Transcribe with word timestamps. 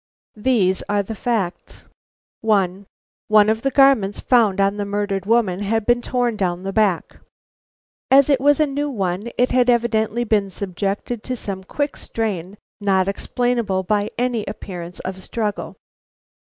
These 0.37 0.81
are 0.89 1.03
the 1.03 1.13
facts: 1.13 1.85
1. 2.41 2.87
One 3.27 3.49
of 3.51 3.61
the 3.61 3.69
garments 3.69 4.19
found 4.19 4.59
on 4.59 4.77
the 4.77 4.83
murdered 4.83 5.27
woman 5.27 5.59
had 5.59 5.85
been 5.85 6.01
torn 6.01 6.35
down 6.35 6.63
the 6.63 6.73
back. 6.73 7.17
As 8.09 8.27
it 8.27 8.41
was 8.41 8.59
a 8.59 8.65
new 8.65 8.89
one, 8.89 9.29
it 9.37 9.51
had 9.51 9.69
evidently 9.69 10.23
been 10.23 10.49
subjected 10.49 11.21
to 11.25 11.35
some 11.35 11.63
quick 11.63 11.95
strain, 11.95 12.57
not 12.79 13.07
explainable 13.07 13.83
by 13.83 14.09
any 14.17 14.43
appearance 14.47 15.01
of 15.01 15.21
struggle. 15.21 15.75